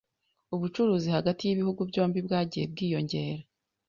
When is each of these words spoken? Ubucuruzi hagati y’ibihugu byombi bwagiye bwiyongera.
Ubucuruzi 0.55 1.07
hagati 1.17 1.41
y’ibihugu 1.43 1.81
byombi 1.89 2.19
bwagiye 2.25 2.65
bwiyongera. 2.71 3.43